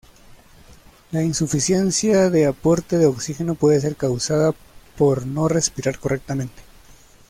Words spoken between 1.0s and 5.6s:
La insuficiencia de aporte de oxígeno puede ser causada por no